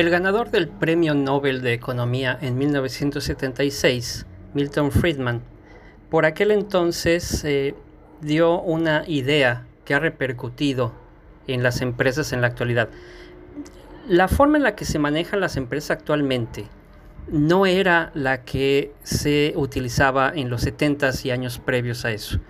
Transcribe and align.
El 0.00 0.08
ganador 0.08 0.50
del 0.50 0.66
Premio 0.66 1.12
Nobel 1.12 1.60
de 1.60 1.74
Economía 1.74 2.38
en 2.40 2.56
1976, 2.56 4.24
Milton 4.54 4.92
Friedman, 4.92 5.42
por 6.08 6.24
aquel 6.24 6.52
entonces 6.52 7.44
eh, 7.44 7.74
dio 8.22 8.62
una 8.62 9.04
idea 9.06 9.66
que 9.84 9.92
ha 9.92 9.98
repercutido 9.98 10.94
en 11.46 11.62
las 11.62 11.82
empresas 11.82 12.32
en 12.32 12.40
la 12.40 12.46
actualidad. 12.46 12.88
La 14.08 14.28
forma 14.28 14.56
en 14.56 14.62
la 14.62 14.74
que 14.74 14.86
se 14.86 14.98
manejan 14.98 15.38
las 15.38 15.58
empresas 15.58 15.90
actualmente 15.90 16.64
no 17.28 17.66
era 17.66 18.10
la 18.14 18.42
que 18.42 18.94
se 19.02 19.52
utilizaba 19.54 20.32
en 20.34 20.48
los 20.48 20.66
70s 20.66 21.26
y 21.26 21.30
años 21.30 21.58
previos 21.58 22.06
a 22.06 22.12
eso. 22.12 22.40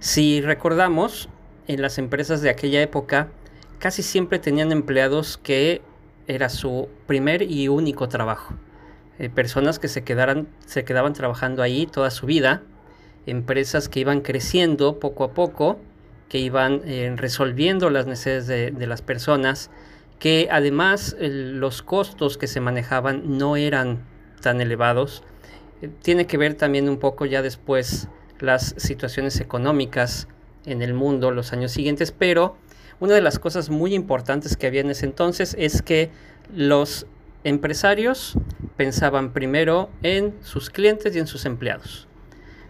Si 0.00 0.40
recordamos, 0.40 1.28
en 1.68 1.82
las 1.82 1.98
empresas 1.98 2.42
de 2.42 2.50
aquella 2.50 2.82
época 2.82 3.28
casi 3.78 4.02
siempre 4.02 4.40
tenían 4.40 4.72
empleados 4.72 5.38
que 5.38 5.82
era 6.26 6.48
su 6.48 6.88
primer 7.06 7.42
y 7.42 7.68
único 7.68 8.08
trabajo. 8.08 8.54
Eh, 9.18 9.28
personas 9.28 9.78
que 9.78 9.88
se, 9.88 10.02
quedaran, 10.02 10.48
se 10.64 10.84
quedaban 10.84 11.12
trabajando 11.12 11.62
ahí 11.62 11.86
toda 11.86 12.10
su 12.10 12.26
vida, 12.26 12.62
empresas 13.26 13.88
que 13.88 14.00
iban 14.00 14.22
creciendo 14.22 14.98
poco 14.98 15.24
a 15.24 15.34
poco, 15.34 15.78
que 16.30 16.38
iban 16.38 16.80
eh, 16.86 17.12
resolviendo 17.16 17.90
las 17.90 18.06
necesidades 18.06 18.46
de, 18.78 18.86
las 18.86 19.02
personas, 19.02 19.70
que 20.18 20.48
además 20.50 21.16
los 21.20 21.82
costos 21.82 22.38
que 22.38 22.46
se 22.46 22.60
manejaban 22.60 23.36
no 23.38 23.56
eran 23.56 24.04
tan 24.40 24.60
elevados. 24.60 25.22
Eh, 25.82 25.90
tiene 26.02 26.26
que 26.26 26.38
ver 26.38 26.54
también 26.54 26.88
un 26.88 26.98
poco 26.98 27.26
ya 27.26 27.42
después 27.42 28.08
las 28.38 28.74
situaciones 28.78 29.40
económicas 29.40 30.28
en 30.64 30.82
el 30.82 30.94
mundo 30.94 31.30
los 31.30 31.52
años 31.52 31.72
siguientes, 31.72 32.12
pero 32.12 32.56
una 33.00 33.14
de 33.14 33.22
las 33.22 33.38
cosas 33.38 33.70
muy 33.70 33.94
importantes 33.94 34.56
que 34.56 34.66
había 34.66 34.82
en 34.82 34.90
ese 34.90 35.06
entonces 35.06 35.56
es 35.58 35.82
que 35.82 36.10
los 36.54 37.06
empresarios 37.44 38.36
pensaban 38.76 39.32
primero 39.32 39.90
en 40.02 40.34
sus 40.42 40.70
clientes 40.70 41.16
y 41.16 41.18
en 41.18 41.26
sus 41.26 41.46
empleados. 41.46 42.06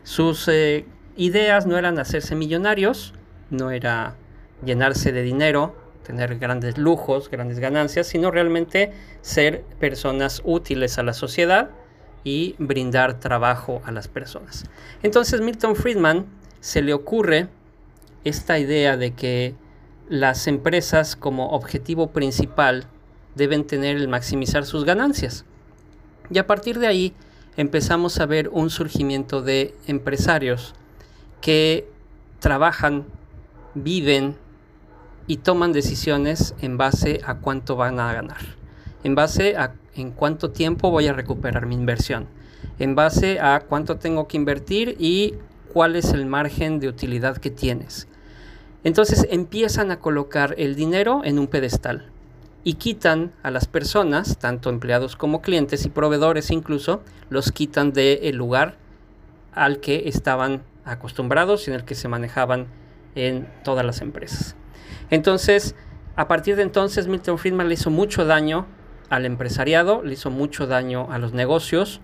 Sus 0.04 0.48
eh, 0.48 0.86
ideas 1.16 1.66
no 1.66 1.76
eran 1.76 1.98
hacerse 1.98 2.36
millonarios, 2.36 3.12
no 3.50 3.70
era 3.70 4.16
llenarse 4.64 5.12
de 5.12 5.22
dinero, 5.22 5.74
tener 6.04 6.38
grandes 6.38 6.78
lujos, 6.78 7.30
grandes 7.30 7.58
ganancias, 7.58 8.06
sino 8.06 8.30
realmente 8.30 8.92
ser 9.20 9.62
personas 9.78 10.42
útiles 10.44 10.98
a 10.98 11.02
la 11.02 11.12
sociedad 11.12 11.70
y 12.22 12.54
brindar 12.58 13.18
trabajo 13.18 13.82
a 13.84 13.92
las 13.92 14.08
personas. 14.08 14.64
Entonces 15.02 15.40
Milton 15.40 15.76
Friedman 15.76 16.26
se 16.60 16.82
le 16.82 16.92
ocurre 16.92 17.48
esta 18.24 18.58
idea 18.58 18.96
de 18.96 19.12
que 19.14 19.54
las 20.10 20.48
empresas 20.48 21.14
como 21.14 21.50
objetivo 21.50 22.08
principal 22.08 22.88
deben 23.36 23.64
tener 23.64 23.96
el 23.96 24.08
maximizar 24.08 24.66
sus 24.66 24.84
ganancias. 24.84 25.44
Y 26.30 26.38
a 26.38 26.48
partir 26.48 26.80
de 26.80 26.88
ahí 26.88 27.14
empezamos 27.56 28.18
a 28.18 28.26
ver 28.26 28.48
un 28.48 28.70
surgimiento 28.70 29.40
de 29.40 29.72
empresarios 29.86 30.74
que 31.40 31.88
trabajan, 32.40 33.06
viven 33.74 34.36
y 35.28 35.36
toman 35.36 35.72
decisiones 35.72 36.56
en 36.60 36.76
base 36.76 37.20
a 37.24 37.36
cuánto 37.36 37.76
van 37.76 38.00
a 38.00 38.12
ganar, 38.12 38.40
en 39.04 39.14
base 39.14 39.56
a 39.56 39.74
en 39.94 40.10
cuánto 40.10 40.50
tiempo 40.50 40.90
voy 40.90 41.06
a 41.06 41.12
recuperar 41.12 41.66
mi 41.66 41.76
inversión, 41.76 42.26
en 42.80 42.96
base 42.96 43.38
a 43.38 43.60
cuánto 43.60 43.96
tengo 43.96 44.26
que 44.26 44.36
invertir 44.36 44.96
y 44.98 45.34
cuál 45.72 45.94
es 45.94 46.12
el 46.12 46.26
margen 46.26 46.80
de 46.80 46.88
utilidad 46.88 47.36
que 47.36 47.50
tienes. 47.50 48.08
Entonces 48.84 49.26
empiezan 49.30 49.90
a 49.90 50.00
colocar 50.00 50.54
el 50.58 50.74
dinero 50.74 51.22
en 51.24 51.38
un 51.38 51.46
pedestal 51.46 52.10
y 52.64 52.74
quitan 52.74 53.32
a 53.42 53.50
las 53.50 53.66
personas, 53.66 54.38
tanto 54.38 54.70
empleados 54.70 55.16
como 55.16 55.42
clientes 55.42 55.84
y 55.84 55.90
proveedores 55.90 56.50
incluso, 56.50 57.02
los 57.28 57.52
quitan 57.52 57.92
del 57.92 58.36
lugar 58.36 58.76
al 59.52 59.80
que 59.80 60.08
estaban 60.08 60.62
acostumbrados 60.84 61.66
y 61.66 61.70
en 61.70 61.76
el 61.76 61.84
que 61.84 61.94
se 61.94 62.08
manejaban 62.08 62.66
en 63.14 63.48
todas 63.64 63.84
las 63.84 64.00
empresas. 64.00 64.56
Entonces, 65.10 65.74
a 66.16 66.28
partir 66.28 66.56
de 66.56 66.62
entonces, 66.62 67.06
Milton 67.06 67.38
Friedman 67.38 67.68
le 67.68 67.74
hizo 67.74 67.90
mucho 67.90 68.24
daño 68.24 68.66
al 69.08 69.26
empresariado, 69.26 70.02
le 70.02 70.14
hizo 70.14 70.30
mucho 70.30 70.66
daño 70.66 71.08
a 71.10 71.18
los 71.18 71.32
negocios. 71.32 72.00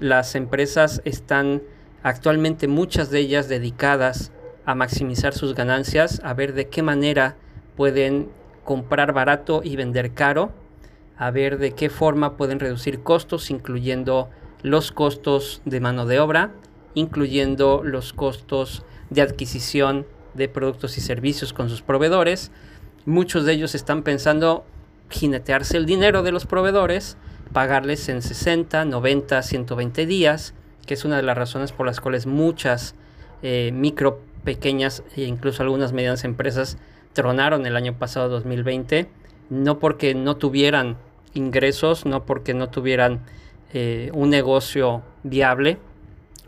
Las 0.00 0.34
empresas 0.34 1.02
están 1.04 1.62
actualmente 2.02 2.68
muchas 2.68 3.10
de 3.10 3.20
ellas 3.20 3.48
dedicadas 3.48 4.32
a 4.66 4.74
maximizar 4.74 5.34
sus 5.34 5.54
ganancias, 5.54 6.20
a 6.24 6.34
ver 6.34 6.54
de 6.54 6.68
qué 6.68 6.82
manera 6.82 7.36
pueden 7.76 8.28
comprar 8.64 9.12
barato 9.12 9.60
y 9.62 9.76
vender 9.76 10.12
caro, 10.12 10.52
a 11.16 11.30
ver 11.30 11.58
de 11.58 11.72
qué 11.72 11.90
forma 11.90 12.36
pueden 12.36 12.60
reducir 12.60 13.02
costos, 13.02 13.50
incluyendo 13.50 14.30
los 14.62 14.92
costos 14.92 15.60
de 15.64 15.80
mano 15.80 16.06
de 16.06 16.18
obra, 16.18 16.52
incluyendo 16.94 17.82
los 17.84 18.12
costos 18.12 18.84
de 19.10 19.22
adquisición 19.22 20.06
de 20.34 20.48
productos 20.48 20.96
y 20.98 21.00
servicios 21.00 21.52
con 21.52 21.68
sus 21.68 21.82
proveedores. 21.82 22.50
Muchos 23.04 23.44
de 23.44 23.52
ellos 23.52 23.74
están 23.74 24.02
pensando 24.02 24.64
jinetearse 25.10 25.76
el 25.76 25.86
dinero 25.86 26.22
de 26.22 26.32
los 26.32 26.46
proveedores, 26.46 27.16
pagarles 27.52 28.08
en 28.08 28.22
60, 28.22 28.84
90, 28.86 29.42
120 29.42 30.06
días, 30.06 30.54
que 30.86 30.94
es 30.94 31.04
una 31.04 31.16
de 31.16 31.22
las 31.22 31.36
razones 31.36 31.72
por 31.72 31.86
las 31.86 32.00
cuales 32.00 32.26
muchas 32.26 32.94
eh, 33.42 33.70
micro 33.72 34.20
pequeñas 34.44 35.02
e 35.16 35.24
incluso 35.24 35.62
algunas 35.62 35.92
medianas 35.92 36.24
empresas 36.24 36.78
tronaron 37.12 37.66
el 37.66 37.76
año 37.76 37.98
pasado 37.98 38.28
2020, 38.28 39.08
no 39.50 39.78
porque 39.78 40.14
no 40.14 40.36
tuvieran 40.36 40.96
ingresos, 41.32 42.06
no 42.06 42.24
porque 42.24 42.54
no 42.54 42.68
tuvieran 42.68 43.20
eh, 43.72 44.10
un 44.12 44.30
negocio 44.30 45.02
viable, 45.22 45.78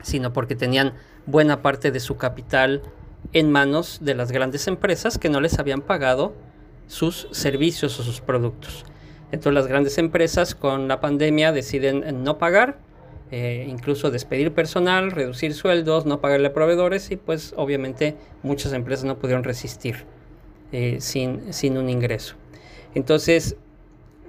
sino 0.03 0.33
porque 0.33 0.55
tenían 0.55 0.95
buena 1.27 1.63
parte 1.63 1.91
de 1.91 2.01
su 2.01 2.17
capital 2.17 2.83
en 3.33 3.51
manos 3.51 3.99
de 4.03 4.15
las 4.15 4.31
grandes 4.31 4.69
empresas 4.69 5.19
que 5.19 5.29
no 5.29 5.41
les 5.41 5.59
habían 5.59 5.83
pagado 5.83 6.35
sus 6.87 7.29
servicios 7.33 7.99
o 7.99 8.03
sus 8.03 8.21
productos. 8.21 8.85
Entonces 9.33 9.55
las 9.55 9.67
grandes 9.67 9.99
empresas 9.99 10.55
con 10.55 10.87
la 10.87 11.01
pandemia 11.01 11.51
deciden 11.51 12.23
no 12.23 12.39
pagar 12.39 12.79
eh, 13.31 13.67
incluso 13.69 14.11
despedir 14.11 14.53
personal, 14.53 15.11
reducir 15.11 15.53
sueldos, 15.55 16.07
no 16.07 16.21
pagarle 16.21 16.49
a 16.49 16.53
proveedores 16.53 17.11
y 17.11 17.17
pues 17.17 17.55
obviamente 17.57 18.15
muchas 18.43 18.73
empresas 18.73 19.05
no 19.05 19.19
pudieron 19.19 19.43
resistir 19.43 20.05
eh, 20.73 20.99
sin, 21.01 21.53
sin 21.53 21.77
un 21.77 21.89
ingreso. 21.89 22.37
Entonces, 22.95 23.57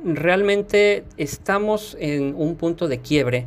realmente 0.03 1.05
estamos 1.17 1.95
en 1.99 2.35
un 2.35 2.55
punto 2.55 2.88
de 2.88 2.99
quiebre 2.99 3.45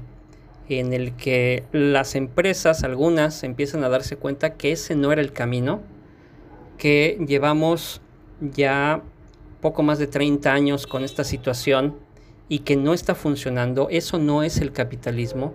en 0.68 0.92
el 0.92 1.16
que 1.16 1.64
las 1.72 2.14
empresas, 2.14 2.84
algunas, 2.84 3.42
empiezan 3.42 3.82
a 3.82 3.88
darse 3.88 4.16
cuenta 4.16 4.54
que 4.54 4.72
ese 4.72 4.94
no 4.94 5.10
era 5.10 5.20
el 5.20 5.32
camino, 5.32 5.82
que 6.78 7.18
llevamos 7.26 8.00
ya 8.40 9.02
poco 9.60 9.82
más 9.82 9.98
de 9.98 10.06
30 10.06 10.52
años 10.52 10.86
con 10.86 11.02
esta 11.02 11.24
situación 11.24 11.96
y 12.50 12.58
que 12.58 12.76
no 12.76 12.92
está 12.92 13.14
funcionando, 13.14 13.86
eso 13.90 14.18
no 14.18 14.42
es 14.42 14.58
el 14.60 14.72
capitalismo, 14.72 15.54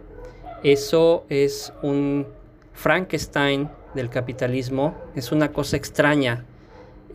eso 0.63 1.25
es 1.27 1.73
un 1.83 2.25
Frankenstein 2.71 3.69
del 3.93 4.09
capitalismo, 4.09 4.95
es 5.13 5.33
una 5.33 5.51
cosa 5.51 5.75
extraña 5.75 6.45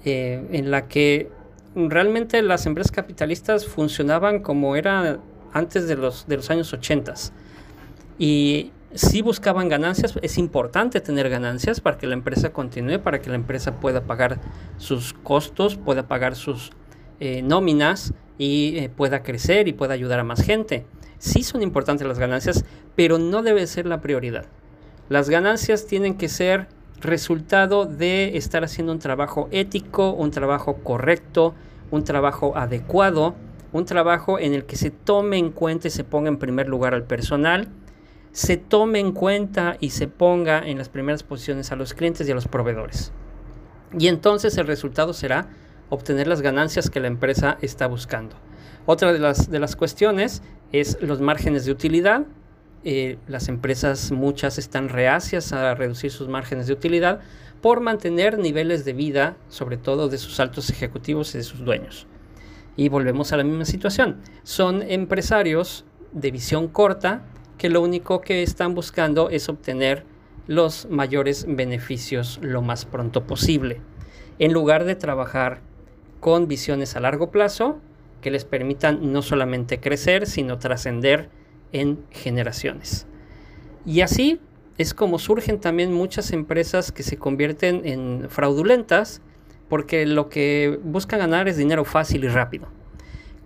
eh, 0.05 0.47
en 0.53 0.71
la 0.71 0.87
que 0.87 1.31
realmente 1.75 2.43
las 2.43 2.67
empresas 2.67 2.93
capitalistas 2.93 3.67
funcionaban 3.67 4.41
como 4.41 4.77
era 4.77 5.19
antes 5.55 5.89
de 5.89 5.97
los, 5.97 6.29
de 6.29 6.37
los 6.37 6.51
años 6.51 6.71
80 6.75 7.15
y 8.19 8.73
sí 8.93 9.23
buscaban 9.23 9.71
ganancias, 9.71 10.15
es 10.21 10.37
importante 10.37 11.01
tener 11.01 11.31
ganancias 11.31 11.81
para 11.81 11.97
que 11.97 12.07
la 12.07 12.13
empresa 12.13 12.53
continúe, 12.53 13.01
para 13.01 13.23
que 13.23 13.31
la 13.31 13.37
empresa 13.37 13.77
pueda 13.77 14.03
pagar 14.03 14.41
sus 14.77 15.15
costos, 15.15 15.77
pueda 15.77 16.07
pagar 16.07 16.37
sus 16.37 16.71
eh, 17.19 17.41
nóminas 17.41 18.13
y 18.41 18.79
eh, 18.79 18.89
pueda 18.89 19.23
crecer 19.23 19.69
y 19.69 19.75
pueda 19.75 19.93
ayudar 19.93 20.19
a 20.19 20.25
más 20.25 20.41
gente. 20.41 20.87
Sí 21.19 21.43
son 21.43 21.61
importantes 21.61 22.07
las 22.09 22.19
ganancias, 22.19 22.65
pero 22.97 23.19
no 23.19 23.43
debe 23.43 23.67
ser 23.67 23.85
la 23.85 24.01
prioridad. 24.01 24.47
Las 25.11 25.29
ganancias 25.29 25.87
tienen 25.87 26.17
que 26.17 26.31
ser 26.31 26.67
resultado 27.03 27.85
de 27.85 28.39
estar 28.39 28.65
haciendo 28.65 28.93
un 28.93 28.99
trabajo 28.99 29.51
ético, 29.51 30.13
un 30.13 30.31
trabajo 30.31 30.77
correcto, 30.77 31.55
un 31.91 32.03
trabajo 32.03 32.57
adecuado, 32.57 33.35
un 33.75 33.85
trabajo 33.85 34.39
en 34.39 34.55
el 34.55 34.65
que 34.65 34.77
se 34.77 34.89
tome 34.91 35.37
en 35.37 35.51
cuenta 35.51 35.89
y 35.89 35.91
se 35.91 36.05
ponga 36.05 36.31
en 36.31 36.39
primer 36.39 36.67
lugar 36.67 36.95
al 36.95 37.05
personal, 37.05 37.69
se 38.33 38.57
tome 38.57 39.01
en 39.01 39.13
cuenta 39.13 39.77
y 39.81 39.91
se 39.91 40.09
ponga 40.09 40.67
en 40.67 40.79
las 40.79 40.89
primeras 40.89 41.23
posiciones 41.23 41.73
a 41.73 41.77
los 41.77 41.93
clientes 41.93 42.27
y 42.27 42.33
a 42.33 42.35
los 42.35 42.49
proveedores. 42.49 43.13
Y 43.99 44.09
entonces 44.09 44.57
el 44.57 44.67
resultado 44.67 45.13
será 45.13 45.51
obtener 45.91 46.27
las 46.27 46.41
ganancias 46.41 46.89
que 46.89 47.01
la 47.01 47.09
empresa 47.09 47.59
está 47.61 47.87
buscando. 47.87 48.37
Otra 48.87 49.13
de 49.13 49.19
las, 49.19 49.51
de 49.51 49.59
las 49.59 49.77
cuestiones 49.77 50.43
es 50.73 50.99
los 51.03 51.21
márgenes 51.21 51.67
de 51.67 51.73
utilidad. 51.73 52.23
Eh, 52.83 53.19
las 53.29 53.49
empresas 53.49 54.11
muchas 54.11 54.57
están 54.57 54.89
reacias 54.89 55.53
a 55.53 55.75
reducir 55.75 56.11
sus 56.11 56.29
márgenes 56.29 56.67
de 56.67 56.73
utilidad 56.73 57.21
por 57.61 57.81
mantener 57.81 58.39
niveles 58.39 58.87
de 58.87 58.95
vida, 58.95 59.37
sobre 59.49 59.77
todo 59.77 60.09
de 60.09 60.17
sus 60.17 60.41
altos 60.41 60.71
ejecutivos 60.71 61.35
y 61.35 61.39
de 61.39 61.45
sus 61.45 61.63
dueños. 61.63 62.07
Y 62.77 62.89
volvemos 62.89 63.33
a 63.33 63.37
la 63.37 63.45
misma 63.45 63.67
situación. 63.67 64.23
Son 64.45 64.83
empresarios 64.83 65.85
de 66.13 66.31
visión 66.31 66.69
corta 66.69 67.23
que 67.59 67.69
lo 67.69 67.83
único 67.83 68.23
que 68.23 68.43
están 68.43 68.75
buscando 68.75 69.29
es 69.29 69.51
obtener 69.51 70.05
los 70.47 70.87
mayores 70.91 71.45
beneficios 71.47 72.39
lo 72.43 72.63
más 72.63 72.87
pronto 72.87 73.27
posible, 73.27 73.83
en 74.39 74.53
lugar 74.55 74.85
de 74.85 74.97
trabajar 74.97 75.61
con 76.21 76.49
visiones 76.49 76.97
a 76.97 77.01
largo 77.01 77.31
plazo 77.31 77.79
que 78.21 78.31
les 78.31 78.45
permitan 78.45 79.13
no 79.13 79.23
solamente 79.23 79.81
crecer, 79.81 80.27
sino 80.27 80.59
trascender 80.59 81.31
en 81.73 82.05
generaciones. 82.11 83.07
Y 83.87 84.03
así 84.03 84.41
es 84.79 84.95
como 84.95 85.19
surgen 85.19 85.61
también 85.61 85.93
muchas 85.93 86.33
empresas 86.33 86.93
que 86.93 87.03
se 87.03 87.17
convierten 87.17 87.87
en 87.87 88.27
fraudulentas 88.29 89.23
porque 89.69 90.07
lo 90.07 90.29
que 90.29 90.79
buscan 90.83 91.21
ganar 91.21 91.49
es 91.49 91.57
dinero 91.57 91.85
fácil 91.85 92.25
y 92.25 92.29
rápido 92.29 92.69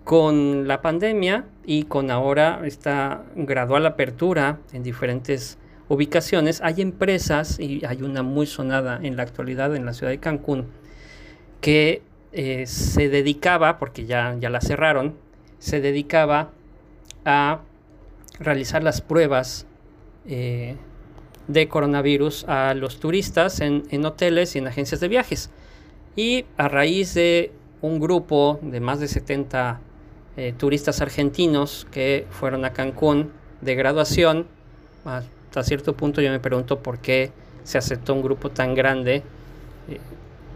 con 0.05 0.67
la 0.67 0.81
pandemia 0.81 1.45
y 1.65 1.83
con 1.83 2.11
ahora 2.11 2.61
esta 2.63 3.23
gradual 3.35 3.85
apertura 3.87 4.59
en 4.71 4.83
diferentes 4.83 5.57
ubicaciones, 5.89 6.61
hay 6.61 6.81
empresas, 6.81 7.59
y 7.59 7.83
hay 7.85 8.03
una 8.03 8.23
muy 8.23 8.45
sonada 8.45 8.99
en 9.01 9.17
la 9.17 9.23
actualidad 9.23 9.75
en 9.75 9.85
la 9.85 9.93
ciudad 9.93 10.11
de 10.11 10.19
Cancún, 10.19 10.67
que 11.59 12.01
eh, 12.37 12.65
se 12.65 13.07
dedicaba, 13.07 13.79
porque 13.79 14.05
ya, 14.05 14.35
ya 14.37 14.49
la 14.49 14.59
cerraron, 14.59 15.15
se 15.57 15.79
dedicaba 15.79 16.51
a 17.23 17.61
realizar 18.39 18.83
las 18.83 18.99
pruebas 18.99 19.65
eh, 20.27 20.75
de 21.47 21.69
coronavirus 21.69 22.43
a 22.49 22.73
los 22.73 22.99
turistas 22.99 23.61
en, 23.61 23.83
en 23.89 24.03
hoteles 24.03 24.53
y 24.57 24.59
en 24.59 24.67
agencias 24.67 24.99
de 24.99 25.07
viajes. 25.07 25.49
Y 26.17 26.43
a 26.57 26.67
raíz 26.67 27.13
de 27.13 27.53
un 27.81 28.01
grupo 28.01 28.59
de 28.61 28.81
más 28.81 28.99
de 28.99 29.07
70 29.07 29.79
eh, 30.35 30.53
turistas 30.57 30.99
argentinos 30.99 31.87
que 31.89 32.27
fueron 32.31 32.65
a 32.65 32.73
Cancún 32.73 33.31
de 33.61 33.75
graduación. 33.75 34.45
Hasta 35.05 35.63
cierto 35.63 35.95
punto 35.95 36.19
yo 36.19 36.31
me 36.31 36.41
pregunto 36.41 36.79
por 36.79 36.99
qué 36.99 37.31
se 37.63 37.77
aceptó 37.77 38.13
un 38.13 38.21
grupo 38.21 38.49
tan 38.49 38.75
grande 38.75 39.23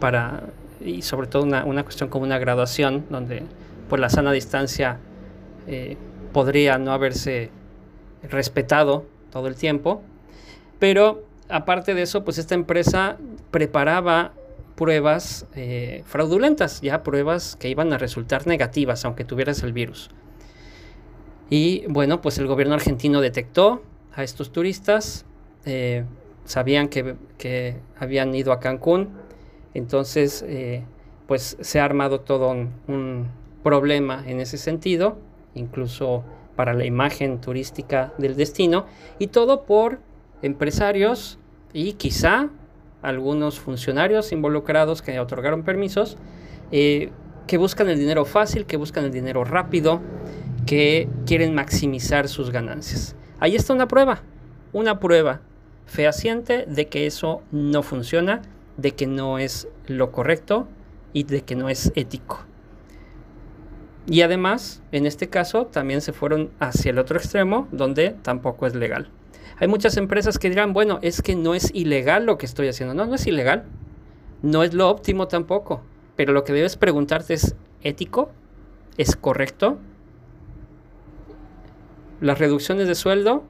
para, 0.02 0.44
y 0.82 1.02
sobre 1.02 1.28
todo 1.28 1.44
una, 1.44 1.66
una, 1.66 1.84
cuestión 1.84 2.10
como 2.10 2.26
una 2.26 2.38
graduación, 2.38 3.06
donde 3.10 3.44
pues 3.90 4.00
la 4.00 4.10
sana 4.10 4.32
distancia 4.32 5.00
eh, 5.68 5.98
podría 6.32 6.78
no 6.78 6.92
haberse 6.92 7.52
respetado 8.24 9.06
todo 9.32 9.48
el 9.48 9.56
tiempo. 9.56 10.02
Pero 10.80 11.24
aparte 11.50 11.94
de 11.94 12.04
eso, 12.04 12.24
pues 12.24 12.38
esta 12.38 12.56
empresa 12.56 13.18
preparaba 13.52 14.34
pruebas 14.80 15.46
eh, 15.56 16.04
fraudulentas, 16.06 16.80
ya 16.80 17.04
pruebas 17.04 17.58
que 17.58 17.68
iban 17.68 17.92
a 17.92 17.98
resultar 17.98 18.48
negativas 18.48 19.04
aunque 19.04 19.26
tuvieras 19.26 19.62
el 19.64 19.74
virus. 19.74 20.10
Y 21.50 21.84
bueno, 21.90 22.22
pues 22.22 22.38
el 22.38 22.48
gobierno 22.48 22.76
argentino 22.76 23.20
detectó 23.20 23.84
a 24.16 24.24
estos 24.24 24.54
turistas, 24.54 25.26
eh, 25.66 26.06
sabían 26.46 26.88
que, 26.88 27.76
habían 28.00 28.34
ido 28.36 28.54
a 28.54 28.60
Cancún, 28.60 29.10
entonces 29.74 30.44
eh, 30.48 30.84
pues 31.28 31.58
se 31.60 31.80
ha 31.80 31.86
armado 31.86 32.22
todo 32.22 32.50
un 32.52 33.28
problema 33.64 34.24
en 34.26 34.40
ese 34.40 34.58
sentido, 34.58 35.18
incluso 35.54 36.24
para 36.56 36.74
la 36.74 36.86
imagen 36.86 37.40
turística 37.40 38.14
del 38.18 38.36
destino, 38.36 38.86
y 39.18 39.28
todo 39.28 39.64
por 39.64 40.00
empresarios 40.42 41.40
y 41.74 41.94
quizá 41.94 42.50
algunos 43.02 43.60
funcionarios 43.60 44.32
involucrados 44.32 45.02
que 45.02 45.20
otorgaron 45.20 45.64
permisos, 45.64 46.18
eh, 46.72 47.12
que 47.48 47.58
buscan 47.58 47.90
el 47.90 47.98
dinero 47.98 48.26
fácil, 48.26 48.66
que 48.66 48.78
buscan 48.78 49.06
el 49.06 49.12
dinero 49.12 49.44
rápido, 49.44 50.02
que 50.66 51.08
quieren 51.26 51.56
maximizar 51.56 52.28
sus 52.28 52.52
ganancias. 52.52 53.16
Ahí 53.40 53.56
está 53.56 53.74
una 53.74 53.88
prueba, 53.88 54.22
una 54.74 55.00
prueba 55.00 55.42
fehaciente 55.86 56.66
de 56.68 56.88
que 56.88 57.08
eso 57.08 57.42
no 57.52 57.82
funciona, 57.82 58.42
de 58.80 58.92
que 58.92 59.08
no 59.08 59.40
es 59.40 59.68
lo 59.88 60.12
correcto 60.12 60.68
y 61.14 61.24
de 61.24 61.42
que 61.42 61.56
no 61.56 61.70
es 61.70 61.92
ético. 61.96 62.46
Y 64.08 64.22
además, 64.22 64.82
en 64.92 65.06
este 65.06 65.30
caso, 65.30 65.68
también 65.68 66.02
se 66.02 66.14
fueron 66.14 66.50
hacia 66.60 66.92
el 66.92 67.00
otro 67.00 67.18
extremo, 67.18 67.68
donde 67.72 68.16
tampoco 68.22 68.66
es 68.66 68.74
legal. 68.74 69.10
Hay 69.58 69.68
muchas 69.68 69.98
empresas 69.98 70.40
que 70.40 70.50
dirán, 70.50 70.74
bueno, 70.74 71.00
es 71.02 71.22
que 71.22 71.36
no 71.36 71.54
es 71.54 71.70
ilegal 71.76 72.26
lo 72.26 72.38
que 72.38 72.46
estoy 72.46 72.70
haciendo. 72.70 72.94
No, 72.94 73.06
no 73.06 73.16
es 73.16 73.28
ilegal. 73.28 73.66
No 74.42 74.64
es 74.64 74.74
lo 74.74 74.90
óptimo 74.90 75.28
tampoco. 75.28 75.82
Pero 76.16 76.34
lo 76.34 76.44
que 76.44 76.54
debes 76.54 76.78
preguntarte 76.78 77.34
es, 77.34 77.56
¿ético? 77.84 78.32
¿Es 78.98 79.16
correcto? 79.16 79.78
Las 82.22 82.40
reducciones 82.40 82.88
de 82.88 82.96
sueldo 82.96 83.44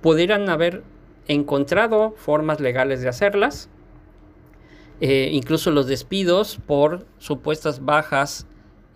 pudieran 0.00 0.48
haber 0.48 0.82
encontrado 1.26 2.12
formas 2.16 2.60
legales 2.60 3.02
de 3.02 3.08
hacerlas. 3.08 3.68
Eh, 5.00 5.30
incluso 5.32 5.70
los 5.70 5.86
despidos 5.86 6.58
por 6.66 7.06
supuestas 7.18 7.84
bajas 7.84 8.46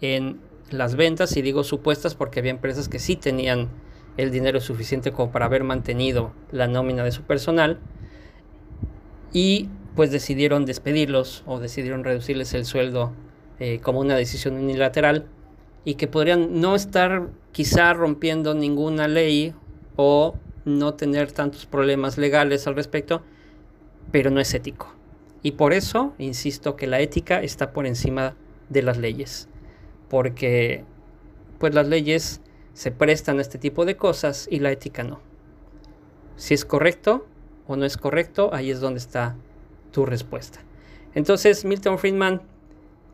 en 0.01 0.41
las 0.71 0.97
ventas, 0.97 1.37
y 1.37 1.43
digo 1.43 1.65
supuestas 1.65 2.15
porque 2.15 2.41
había 2.41 2.51
empresas 2.51 2.89
que 2.89 2.99
sí 2.99 3.17
tenían 3.17 3.69
el 4.17 4.31
dinero 4.31 4.61
suficiente 4.61 5.13
como 5.13 5.31
para 5.31 5.47
haber 5.47 5.65
mantenido 5.65 6.33
la 6.51 6.67
nómina 6.67 7.05
de 7.05 7.13
su 7.13 7.23
personal 7.23 7.79
y 9.33 9.69
pues 9.97 10.11
decidieron 10.11 10.67
despedirlos 10.67 11.43
o 11.47 11.61
decidieron 11.61 12.05
reducirles 12.05 12.53
el 12.55 12.65
sueldo 12.65 13.13
eh, 13.59 13.81
como 13.81 14.01
una 14.01 14.17
decisión 14.17 14.55
unilateral 14.55 15.27
y 15.85 15.95
que 15.95 16.09
podrían 16.09 16.61
no 16.61 16.75
estar 16.75 17.29
quizá 17.53 17.93
rompiendo 17.93 18.55
ninguna 18.55 19.09
ley 19.09 19.55
o 19.97 20.35
no 20.65 20.95
tener 20.95 21.33
tantos 21.33 21.67
problemas 21.67 22.19
legales 22.19 22.67
al 22.67 22.77
respecto, 22.77 23.23
pero 24.11 24.31
no 24.31 24.41
es 24.41 24.55
ético. 24.55 24.95
Y 25.43 25.53
por 25.53 25.73
eso 25.73 26.15
insisto 26.19 26.77
que 26.77 26.87
la 26.87 27.01
ética 27.01 27.43
está 27.43 27.73
por 27.73 27.87
encima 27.87 28.37
de 28.69 28.83
las 28.83 28.99
leyes, 28.99 29.49
porque 30.09 30.85
pues 31.59 31.75
las 31.75 31.89
leyes 31.89 32.41
se 32.73 32.91
prestan 32.91 33.39
a 33.39 33.43
este 33.43 33.59
tipo 33.59 33.85
de 33.85 33.97
cosas 33.97 34.49
y 34.51 34.61
la 34.61 34.71
ética 34.71 35.03
no. 35.03 35.21
Si 36.37 36.55
es 36.55 36.65
correcto 36.65 37.27
o 37.67 37.77
no 37.77 37.85
es 37.85 37.97
correcto, 37.97 38.51
ahí 38.53 38.71
es 38.71 38.81
donde 38.81 38.99
está 38.99 39.37
tu 39.91 40.07
respuesta. 40.07 40.61
Entonces, 41.15 41.65
Milton 41.65 41.99
Friedman, 41.99 42.43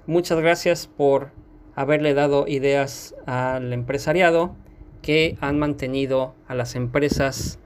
muchas 0.07 0.39
gracias 0.39 0.87
por 0.87 1.33
haberle 1.75 2.15
dado 2.15 2.47
ideas 2.47 3.15
al 3.27 3.73
empresariado 3.73 4.55
que 5.03 5.37
han 5.41 5.59
mantenido 5.59 6.35
a 6.47 6.55
las 6.55 6.75
empresas 6.75 7.59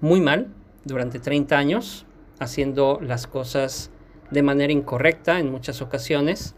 muy 0.00 0.20
mal 0.20 0.52
durante 0.84 1.18
30 1.18 1.56
años, 1.56 2.06
haciendo 2.38 2.98
las 3.02 3.26
cosas 3.26 3.90
de 4.30 4.42
manera 4.42 4.72
incorrecta 4.72 5.38
en 5.38 5.50
muchas 5.50 5.80
ocasiones 5.82 6.54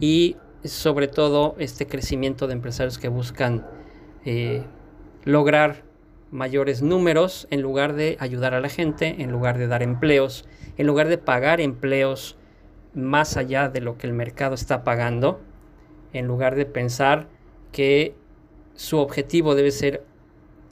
y 0.00 0.36
sobre 0.64 1.08
todo 1.08 1.54
este 1.58 1.86
crecimiento 1.86 2.46
de 2.46 2.54
empresarios 2.54 2.98
que 2.98 3.08
buscan 3.08 3.66
eh, 4.24 4.64
lograr 5.24 5.84
mayores 6.30 6.82
números 6.82 7.46
en 7.50 7.60
lugar 7.60 7.92
de 7.92 8.16
ayudar 8.18 8.54
a 8.54 8.60
la 8.60 8.68
gente, 8.68 9.22
en 9.22 9.30
lugar 9.30 9.58
de 9.58 9.66
dar 9.66 9.82
empleos, 9.82 10.46
en 10.78 10.86
lugar 10.86 11.08
de 11.08 11.18
pagar 11.18 11.60
empleos 11.60 12.36
más 12.94 13.36
allá 13.36 13.68
de 13.68 13.80
lo 13.80 13.98
que 13.98 14.06
el 14.06 14.12
mercado 14.14 14.54
está 14.54 14.84
pagando, 14.84 15.40
en 16.12 16.26
lugar 16.26 16.54
de 16.54 16.66
pensar 16.66 17.28
que 17.70 18.14
su 18.74 18.98
objetivo 18.98 19.54
debe 19.54 19.70
ser 19.70 20.04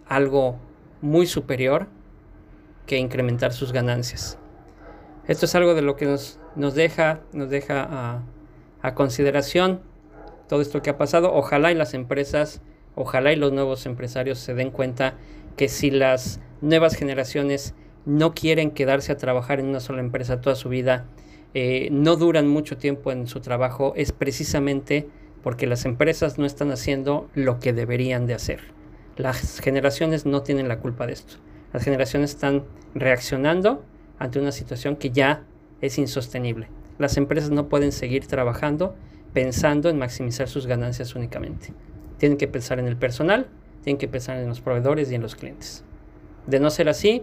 algo 0.06 0.58
muy 1.02 1.26
superior 1.26 1.88
que 2.86 2.96
incrementar 2.96 3.52
sus 3.52 3.72
ganancias. 3.72 4.39
Esto 5.30 5.46
es 5.46 5.54
algo 5.54 5.74
de 5.74 5.82
lo 5.82 5.94
que 5.94 6.06
nos, 6.06 6.40
nos 6.56 6.74
deja, 6.74 7.20
nos 7.32 7.50
deja 7.50 8.24
a, 8.82 8.94
consideración 8.96 9.80
todo 10.48 10.60
esto 10.60 10.82
que 10.82 10.90
ha 10.90 10.98
pasado. 10.98 11.32
Ojalá 11.32 11.70
y 11.70 11.76
las 11.76 11.94
empresas, 11.94 12.62
ojalá 12.96 13.32
y 13.32 13.36
los 13.36 13.52
nuevos 13.52 13.86
empresarios 13.86 14.40
se 14.40 14.54
den 14.54 14.72
cuenta 14.72 15.14
que 15.56 15.68
si 15.68 15.92
las 15.92 16.40
nuevas 16.60 16.96
generaciones 16.96 17.76
no 18.06 18.34
quieren 18.34 18.72
quedarse 18.72 19.12
a 19.12 19.18
trabajar 19.18 19.60
en 19.60 19.66
una 19.66 19.78
sola 19.78 20.00
empresa 20.00 20.40
toda 20.40 20.56
su 20.56 20.68
vida, 20.68 21.06
eh, 21.54 21.90
no 21.92 22.16
duran 22.16 22.48
mucho 22.48 22.76
tiempo 22.76 23.12
en 23.12 23.28
su 23.28 23.38
trabajo, 23.38 23.92
es 23.94 24.10
precisamente 24.10 25.06
porque 25.44 25.68
las 25.68 25.84
empresas 25.84 26.38
no 26.38 26.44
están 26.44 26.72
haciendo 26.72 27.30
lo 27.34 27.60
que 27.60 27.72
deberían 27.72 28.26
de 28.26 28.34
hacer. 28.34 28.62
Las 29.16 29.60
generaciones 29.60 30.26
no 30.26 30.42
tienen 30.42 30.66
la 30.66 30.80
culpa 30.80 31.06
de 31.06 31.12
esto. 31.12 31.36
Las 31.72 31.84
generaciones 31.84 32.30
están 32.30 32.64
reaccionando 32.96 33.84
ante 34.20 34.38
una 34.38 34.52
situación 34.52 34.94
que 34.94 35.10
ya 35.10 35.42
es 35.80 35.98
insostenible. 35.98 36.68
Las 36.98 37.16
empresas 37.16 37.50
no 37.50 37.68
pueden 37.68 37.90
seguir 37.90 38.26
trabajando 38.26 38.94
pensando 39.32 39.88
en 39.88 39.98
maximizar 39.98 40.48
sus 40.48 40.66
ganancias 40.66 41.14
únicamente. 41.14 41.72
Tienen 42.18 42.38
que 42.38 42.46
pensar 42.46 42.78
en 42.78 42.86
el 42.86 42.96
personal, 42.96 43.48
tienen 43.82 43.98
que 43.98 44.08
pensar 44.08 44.36
en 44.36 44.48
los 44.48 44.60
proveedores 44.60 45.10
y 45.10 45.14
en 45.14 45.22
los 45.22 45.34
clientes. 45.34 45.84
De 46.46 46.60
no 46.60 46.70
ser 46.70 46.88
así, 46.88 47.22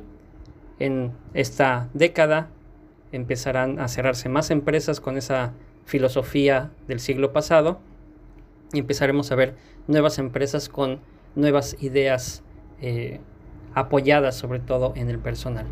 en 0.80 1.12
esta 1.34 1.90
década 1.94 2.50
empezarán 3.12 3.80
a 3.80 3.88
cerrarse 3.88 4.30
más 4.30 4.50
empresas 4.52 5.00
con 5.00 5.18
esa 5.18 5.54
filosofía 5.86 6.72
del 6.88 7.00
siglo 7.00 7.32
pasado 7.32 7.80
y 8.74 8.80
empezaremos 8.80 9.32
a 9.32 9.36
ver 9.36 9.56
nuevas 9.88 10.18
empresas 10.18 10.68
con 10.68 11.00
nuevas 11.36 11.78
ideas 11.80 12.44
eh, 12.82 13.20
apoyadas 13.74 14.36
sobre 14.36 14.60
todo 14.60 14.94
en 14.96 15.10
el 15.10 15.20
personal. 15.20 15.68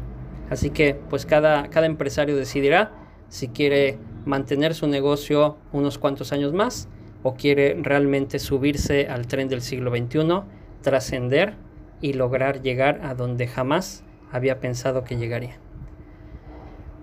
Así 0.49 0.69
que 0.69 0.95
pues 1.09 1.25
cada, 1.25 1.69
cada 1.69 1.85
empresario 1.85 2.35
decidirá 2.35 2.91
si 3.29 3.47
quiere 3.47 3.97
mantener 4.25 4.73
su 4.75 4.87
negocio 4.87 5.57
unos 5.71 5.97
cuantos 5.97 6.31
años 6.31 6.53
más 6.53 6.87
o 7.23 7.35
quiere 7.35 7.75
realmente 7.81 8.37
subirse 8.39 9.07
al 9.07 9.27
tren 9.27 9.47
del 9.47 9.61
siglo 9.61 9.89
XXI, 9.89 10.41
trascender 10.81 11.55
y 12.01 12.13
lograr 12.13 12.61
llegar 12.61 13.01
a 13.03 13.15
donde 13.15 13.47
jamás 13.47 14.03
había 14.31 14.59
pensado 14.59 15.03
que 15.03 15.17
llegaría. 15.17 15.57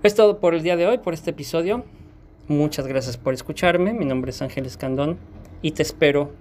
Es 0.03 0.15
todo 0.15 0.39
por 0.39 0.55
el 0.55 0.63
día 0.63 0.77
de 0.77 0.87
hoy, 0.87 0.99
por 0.99 1.15
este 1.15 1.31
episodio. 1.31 1.85
Muchas 2.49 2.87
gracias 2.87 3.17
por 3.17 3.35
escucharme. 3.35 3.95
Mi 3.95 4.05
nombre 4.05 4.31
es 4.31 4.43
Ángel 4.43 4.67
Escandón 4.67 5.19
y 5.61 5.73
te 5.73 5.83
espero 5.83 6.33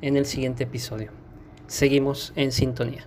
en 0.00 0.16
el 0.16 0.26
siguiente 0.26 0.64
episodio. 0.64 1.10
Seguimos 1.66 2.32
en 2.34 2.52
sintonía. 2.52 3.06